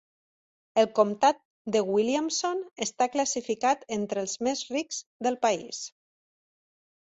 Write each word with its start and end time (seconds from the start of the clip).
El 0.83 0.85
comtat 0.99 1.37
de 1.75 1.81
Williamson 1.89 2.63
està 2.87 3.09
classificat 3.17 3.87
entre 4.01 4.25
els 4.25 4.35
més 4.49 4.67
rics 4.79 5.05
del 5.29 5.41
país. 5.47 5.85